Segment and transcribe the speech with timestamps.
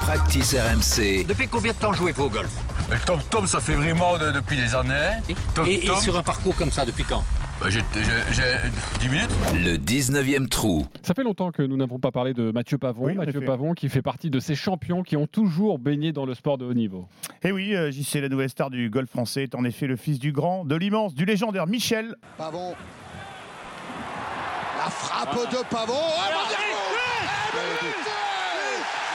[0.00, 1.24] Practice RMC.
[1.26, 2.50] Depuis combien de temps jouez-vous au golf?
[2.90, 5.16] Mais Tom Tom, ça fait vraiment de- depuis des années.
[5.54, 7.24] Tom et, et Tom, sur un parcours comme ça, depuis quand?
[7.60, 8.42] Bah, j'ai j'ai- j'ai
[9.00, 9.30] 10 minutes.
[9.54, 10.86] Le 19e trou.
[11.02, 13.06] Ça fait longtemps que nous n'avons pas parlé de Mathieu Pavon.
[13.06, 13.46] Oui, en Mathieu effet.
[13.46, 16.66] Pavon qui fait partie de ces champions qui ont toujours baigné dans le sport de
[16.66, 17.08] haut niveau.
[17.42, 20.18] Et oui, euh, JC, la nouvelle star du golf français, est en effet le fils
[20.18, 22.14] du grand, de l'immense, du légendaire Michel.
[22.36, 22.74] Pavon.
[24.78, 25.94] La frappe de Pavon.
[25.96, 26.92] Ah, Van der Voort
[27.54, 27.96] Eh, but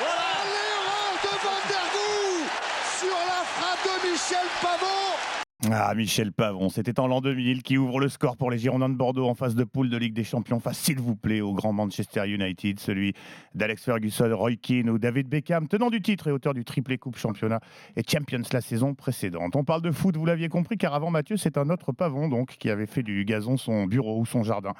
[0.01, 2.49] L'erreur de Van der Voort
[2.99, 5.73] sur la frappe de Michel Pavon.
[5.73, 8.95] Ah, Michel Pavon, c'était en l'an 2000 qui ouvre le score pour les Girondins de
[8.95, 11.73] Bordeaux en phase de poule de Ligue des Champions face, s'il vous plaît, au grand
[11.73, 13.13] Manchester United, celui
[13.55, 17.17] d'Alex Ferguson, Roy Keane ou David Beckham, tenant du titre et auteur du triplé Coupe
[17.17, 17.61] Championnat
[17.95, 19.55] et Champions la saison précédente.
[19.55, 22.57] On parle de foot, vous l'aviez compris, car avant Mathieu, c'est un autre Pavon donc
[22.59, 24.73] qui avait fait du gazon son bureau ou son jardin.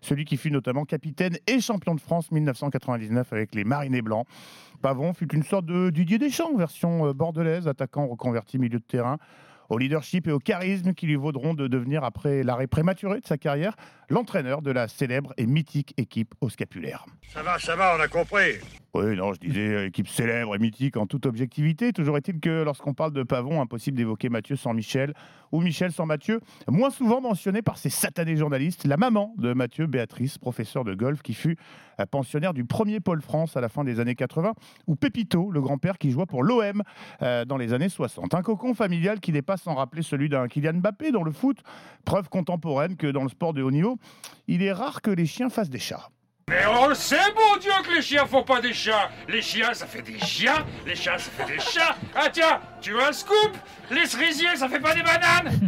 [0.00, 4.26] Celui qui fut notamment capitaine et champion de France 1999 avec les Marinés Blancs.
[4.82, 9.18] Pavon fut une sorte de Didier Deschamps, version euh, bordelaise, attaquant reconverti milieu de terrain
[9.68, 13.36] au leadership et au charisme qui lui vaudront de devenir, après l'arrêt prématuré de sa
[13.36, 13.76] carrière,
[14.08, 17.04] l'entraîneur de la célèbre et mythique équipe au scapulaire.
[17.28, 18.54] Ça va, ça va, on a compris.
[18.94, 21.92] Oui, non, je disais euh, équipe célèbre et mythique en toute objectivité.
[21.92, 25.12] Toujours est-il que lorsqu'on parle de Pavon, impossible d'évoquer Mathieu sans Michel
[25.52, 26.40] ou Michel sans Mathieu.
[26.68, 31.20] Moins souvent mentionné par ces satanés journalistes, la maman de Mathieu, Béatrice, professeure de golf,
[31.20, 31.58] qui fut
[32.00, 34.54] euh, pensionnaire du premier Pôle France à la fin des années 80,
[34.86, 36.82] ou Pépito, le grand-père qui joua pour l'OM
[37.20, 38.32] euh, dans les années 60.
[38.32, 41.58] Un cocon familial qui n'est pas sans rappeler celui d'un Kylian Mbappé dans le foot,
[42.06, 43.98] preuve contemporaine que dans le sport de haut niveau,
[44.46, 46.08] il est rare que les chiens fassent des chats.
[46.48, 49.10] Mais on le sait, mon Dieu, que les chiens font pas des chats.
[49.28, 50.64] Les chiens, ça fait des chiens.
[50.86, 51.94] Les chats, ça fait des chats.
[52.14, 53.52] Ah tiens, tu veux un scoop?
[53.90, 55.60] Les cerisiers, ça fait pas des bananes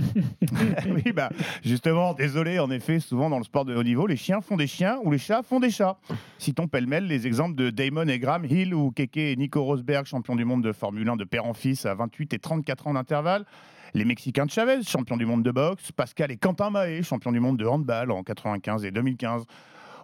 [0.89, 1.31] oui, bah,
[1.62, 4.67] justement, désolé, en effet, souvent dans le sport de haut niveau, les chiens font des
[4.67, 5.98] chiens ou les chats font des chats.
[6.39, 10.34] Citons pêle-mêle les exemples de Damon et Graham Hill ou Keke et Nico Rosberg, champions
[10.34, 13.44] du monde de Formule 1 de père en fils à 28 et 34 ans d'intervalle.
[13.92, 15.92] Les Mexicains de Chavez, champions du monde de boxe.
[15.92, 19.44] Pascal et Quentin Mahé, champions du monde de handball en 95 et 2015.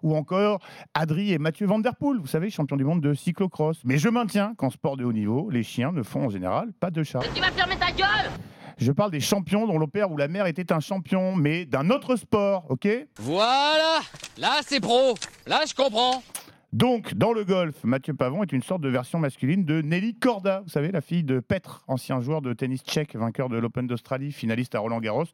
[0.03, 0.61] Ou encore
[0.95, 3.81] Adri et Mathieu Van Der Poel, vous savez, champions du monde de cyclocross.
[3.85, 6.91] Mais je maintiens qu'en sport de haut niveau, les chiens ne font en général pas
[6.91, 7.21] de chats.
[7.35, 8.31] Tu vas fermer ta gueule
[8.79, 11.91] Je parle des champions dont le père ou la mère était un champion, mais d'un
[11.91, 12.89] autre sport, ok?
[13.19, 14.01] Voilà
[14.39, 15.15] Là, c'est pro
[15.47, 16.23] Là, je comprends
[16.73, 20.61] Donc, dans le golf, Mathieu Pavon est une sorte de version masculine de Nelly Corda,
[20.63, 24.31] vous savez, la fille de Petr, ancien joueur de tennis tchèque, vainqueur de l'Open d'Australie,
[24.33, 25.25] finaliste à Roland Garros.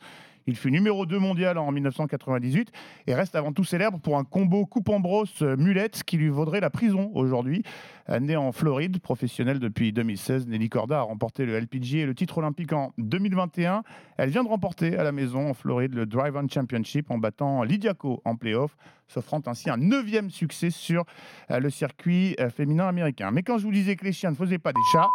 [0.47, 2.71] Il fut numéro 2 mondial en 1998
[3.07, 6.29] et reste avant tout célèbre pour un combo coupe en brosse euh, mulette qui lui
[6.29, 7.63] vaudrait la prison aujourd'hui.
[8.21, 12.39] Née en Floride, professionnelle depuis 2016, Nelly Corda a remporté le LPGA et le titre
[12.39, 13.85] olympique en 2021.
[14.17, 17.63] Elle vient de remporter à la maison en Floride le Drive On Championship en battant
[17.63, 18.77] Lydiaco en playoff,
[19.09, 21.05] s'offrant ainsi un neuvième succès sur
[21.51, 23.31] euh, le circuit euh, féminin américain.
[23.31, 25.09] Mais quand je vous disais que les chiens ne faisaient pas des chats,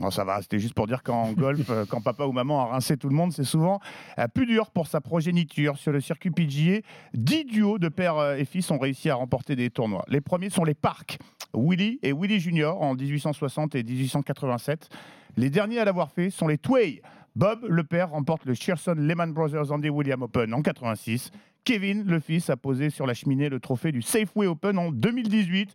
[0.00, 2.66] Oh, ça va, c'était juste pour dire qu'en golf, euh, quand papa ou maman a
[2.72, 3.80] rincé tout le monde, c'est souvent
[4.18, 5.76] euh, plus dur pour sa progéniture.
[5.76, 6.80] Sur le circuit PGA,
[7.14, 10.04] 10 duos de père euh, et fils ont réussi à remporter des tournois.
[10.08, 11.18] Les premiers sont les Parks,
[11.54, 14.88] Willie et Willie Junior en 1860 et 1887.
[15.36, 17.02] Les derniers à l'avoir fait sont les Tway.
[17.34, 21.30] Bob, le père, remporte le Shearson Lehman Brothers Andy William Open en 86.
[21.64, 25.74] Kevin, le fils, a posé sur la cheminée le trophée du Safeway Open en 2018.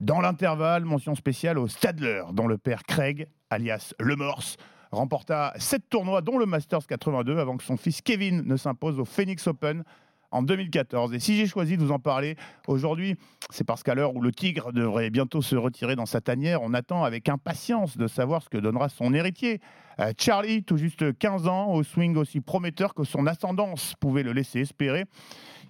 [0.00, 4.56] Dans l'intervalle, mention spéciale au Stadler, dont le père Craig, alias Le Morse,
[4.92, 9.04] remporta sept tournois, dont le Masters 82, avant que son fils Kevin ne s'impose au
[9.04, 9.82] Phoenix Open
[10.30, 11.14] en 2014.
[11.14, 12.36] Et si j'ai choisi de vous en parler
[12.68, 13.16] aujourd'hui,
[13.50, 16.74] c'est parce qu'à l'heure où le tigre devrait bientôt se retirer dans sa tanière, on
[16.74, 19.60] attend avec impatience de savoir ce que donnera son héritier.
[19.98, 24.32] Euh, Charlie, tout juste 15 ans, au swing aussi prometteur que son ascendance pouvait le
[24.32, 25.06] laisser espérer,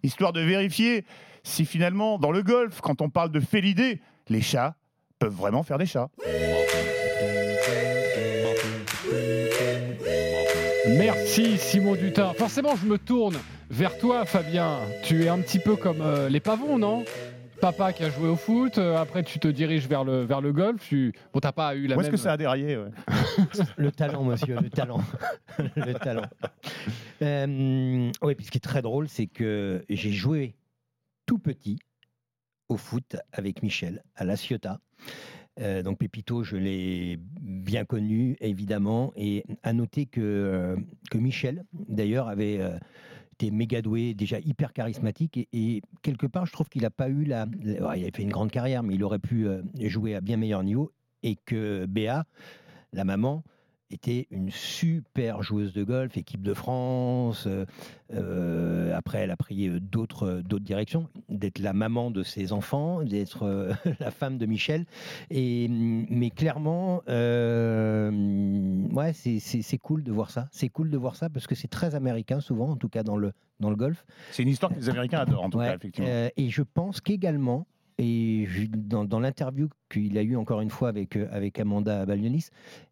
[0.03, 1.07] histoire de vérifier
[1.45, 4.01] si finalement, dans le golf, quand on parle de félidé,
[4.31, 4.75] les chats
[5.19, 6.09] peuvent vraiment faire des chats.
[10.97, 12.33] Merci Simon Dutin.
[12.35, 13.37] Forcément, je me tourne
[13.71, 14.79] vers toi, Fabien.
[15.03, 17.05] Tu es un petit peu comme euh, les pavons, non?
[17.61, 20.53] Papa qui a joué au foot, euh, après tu te diriges vers le, vers le
[20.53, 20.81] golf.
[20.89, 21.13] Tu...
[21.33, 22.07] Bon, t'as pas eu la Où même.
[22.07, 22.91] est-ce que ça a déraillé ouais?
[23.77, 25.01] Le talent, monsieur, le talent.
[25.77, 26.23] le talent.
[27.21, 30.55] Euh, oui, puis ce qui est très drôle, c'est que j'ai joué
[31.27, 31.79] tout petit
[32.69, 34.81] au foot avec Michel à La Ciotat.
[35.61, 39.13] Euh, donc Pépito, je l'ai bien connu, évidemment.
[39.17, 40.77] Et à noter que, euh,
[41.11, 42.79] que Michel, d'ailleurs, avait euh,
[43.33, 45.49] été méga doué, déjà hyper charismatique.
[45.53, 48.51] Et, quelque part, je trouve qu'il n'a pas eu la, Il a fait une grande
[48.51, 49.47] carrière, mais il aurait pu
[49.81, 50.93] jouer à bien meilleur niveau.
[51.25, 52.25] Et que Béa,
[52.93, 53.43] la maman,
[53.91, 57.45] était une super joueuse de golf, équipe de France.
[57.47, 57.65] euh,
[58.15, 63.03] euh, après, elle a pris euh, d'autres d'autres directions, d'être la maman de ses enfants,
[63.03, 64.85] d'être euh, la femme de Michel.
[65.31, 68.11] Et mm, mais clairement, euh,
[68.93, 70.49] ouais, c'est- cool de voir ça.
[70.53, 73.17] C'est cool de voir ça parce que c'est très américain souvent, en tout cas dans
[73.17, 74.05] le dans le golf.
[74.33, 76.09] C'est une histoire que les Américains adorent, en tout Ouais, cas, effectivement.
[76.37, 77.67] et je pense qu'également,
[77.99, 82.47] et dans, l'interview qu'il a eu encore une fois avec, euh, avec Amanda Balionis,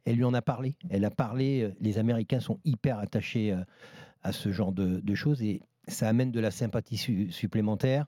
[0.05, 0.75] elle lui en a parlé.
[0.91, 3.63] Elle a parlé, euh, les Américains sont hyper attachés euh,
[4.23, 8.07] à ce genre de, choses et ça amène de la sympathie su- supplémentaire.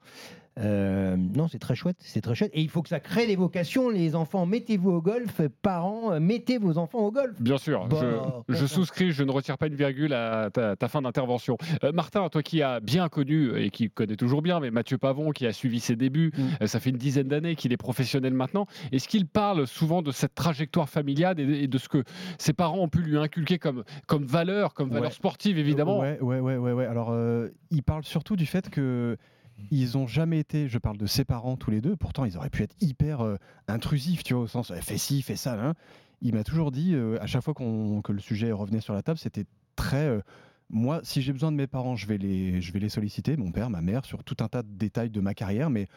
[0.58, 2.50] Euh, non, c'est très chouette, c'est très chouette.
[2.54, 4.44] Et il faut que ça crée des vocations, les enfants.
[4.46, 7.40] Mettez-vous au golf, parents, euh, mettez vos enfants au golf.
[7.40, 7.96] Bien sûr, je,
[8.48, 8.66] je enfin.
[8.66, 11.56] souscris, je ne retire pas une virgule à ta, ta fin d'intervention.
[11.84, 15.30] Euh, Martin, toi qui as bien connu et qui connais toujours bien, mais Mathieu Pavon
[15.30, 16.42] qui a suivi ses débuts, Mm.
[16.62, 18.66] euh, ça fait une dizaine d'années qu'il est professionnel maintenant.
[18.92, 22.02] Est-ce qu'il parle souvent de cette trajectoire familiale et, et de ce que
[22.38, 25.14] ses parents ont pu lui inculquer comme, comme valeur, comme valeur Ouais.
[25.14, 26.00] sportive évidemment?
[26.00, 26.72] Ouais, ouais, ouais, ouais.
[26.72, 26.86] ouais.
[26.86, 29.16] Alors, euh, il parle surtout du fait que
[29.70, 32.50] ils ont jamais été, je parle de ses parents tous les deux, pourtant ils auraient
[32.50, 35.56] pu être hyper euh, intrusifs, tu vois, au sens, eh, fais ci, fais ça.
[35.56, 35.74] là.
[36.22, 39.18] Il m'a toujours dit, euh, à chaque fois que le sujet revenait sur la table,
[39.18, 39.44] c'était
[39.76, 40.06] très.
[40.08, 40.20] euh,
[40.70, 43.52] moi, si j'ai besoin de mes parents, je vais, les, je vais les solliciter, mon
[43.52, 45.88] père, ma mère, sur tout un tas de détails de ma carrière, mais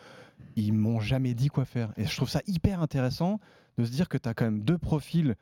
[0.55, 1.91] ils m'ont jamais dit quoi faire.
[1.97, 3.39] Et je trouve ça hyper intéressant
[3.77, 5.35] de se dire que tu as quand même deux profils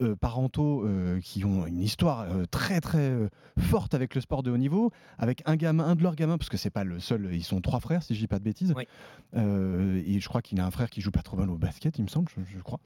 [0.00, 3.28] euh, parentaux euh, qui ont une histoire euh, très très euh,
[3.58, 6.48] forte avec le sport de haut niveau, avec un gamin, un de leurs gamins, parce
[6.48, 8.72] que c'est pas le seul, ils sont trois frères si je dis pas de bêtises.
[8.76, 8.86] Oui.
[9.36, 11.98] Euh, et je crois qu'il a un frère qui joue pas trop mal au basket,
[11.98, 12.80] il me semble, je, je crois.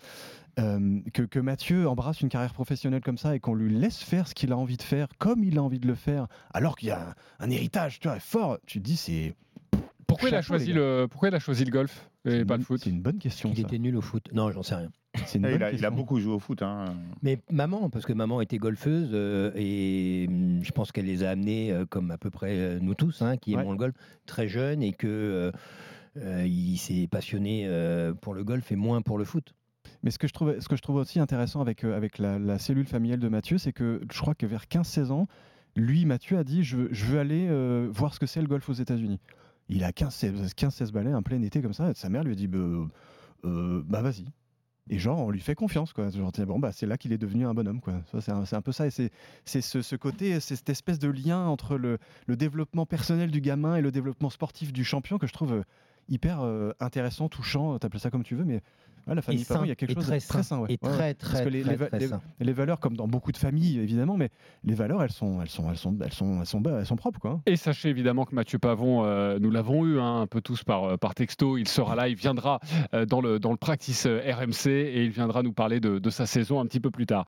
[0.58, 4.26] Euh, que, que Mathieu embrasse une carrière professionnelle comme ça et qu'on lui laisse faire
[4.26, 6.88] ce qu'il a envie de faire, comme il a envie de le faire, alors qu'il
[6.88, 7.14] y a un,
[7.46, 8.58] un héritage, tu vois, fort.
[8.66, 9.34] Tu te dis c'est
[10.06, 12.62] pourquoi, il a choisi le, pourquoi il a choisi le golf et une pas le
[12.62, 13.50] foot C'est une bonne question.
[13.50, 13.62] Il ça.
[13.62, 14.28] était nul au foot.
[14.32, 14.90] Non, j'en sais rien.
[15.26, 15.90] C'est une Et bonne il, a, il a question.
[15.96, 16.62] beaucoup joué au foot.
[16.62, 16.84] Hein.
[17.22, 21.30] Mais maman, parce que maman était golfeuse euh, et hum, je pense qu'elle les a
[21.30, 23.62] amenés, euh, comme à peu près euh, nous tous, hein, qui Ouais.
[23.62, 23.94] aimons le golf,
[24.26, 25.52] très jeunes et que euh,
[26.18, 29.54] euh, il s'est passionné euh, pour le golf et moins pour le foot.
[30.02, 32.38] Mais ce que je trouve, ce que je trouve aussi intéressant avec, euh, avec la,
[32.38, 35.26] la cellule familiale de Mathieu, c'est que je crois que vers 15-16 ans,
[35.76, 38.48] lui, Mathieu, a dit je, veux- je veux aller euh, voir ce que c'est le
[38.48, 39.20] golf aux États-Unis.
[39.68, 42.34] Il a 15-16 15-16 balais, un plein été comme ça, et sa mère lui a
[42.36, 42.58] dit bah,
[43.44, 44.24] euh, bah vas-y.
[44.88, 46.10] Et genre, on lui fait confiance, quoi.
[46.10, 47.94] Genre, bon, bah, c'est là qu'il est devenu un bonhomme, quoi.
[48.20, 49.10] C'est un, un peu ça, et c'est
[49.44, 53.40] c'est ce, ce côté, c'est cette espèce de lien entre le, le développement personnel du
[53.40, 55.62] gamin et le développement sportif du champion que je trouve euh,
[56.08, 58.60] hyper euh, intéressant, touchant, t'appelles ça comme tu veux, mais
[59.06, 60.58] ouais, la famille sain, il y a quelque chose très de très sain.
[60.60, 60.68] ouais.
[60.74, 60.96] Et Ouais, ouais.
[60.96, 62.20] très, Parce très, que les, très, les va- très les- sain.
[62.40, 64.30] les valeurs, comme dans beaucoup de familles, évidemment, mais
[64.64, 66.96] les valeurs, elles sont, elles sont, elles sont, elles sont, elles sont, bas- elles sont
[66.96, 67.30] propres, quoi.
[67.32, 67.40] hein.
[67.46, 70.84] Et sachez évidemment que Mathieu Pavon, euh, nous l'avons eu hein, un peu tous par,
[70.84, 72.60] euh, par texto, il sera là, il viendra
[72.94, 76.10] euh, dans, le, dans le practice euh, RMC et il viendra nous parler de, de
[76.10, 77.24] sa saison un petit peu plus tard.